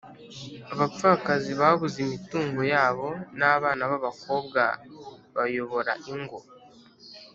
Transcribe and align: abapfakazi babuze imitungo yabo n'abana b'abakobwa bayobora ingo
abapfakazi 0.73 1.51
babuze 1.61 1.97
imitungo 2.05 2.61
yabo 2.73 3.07
n'abana 3.39 3.83
b'abakobwa 3.91 4.63
bayobora 5.35 5.93
ingo 6.13 6.39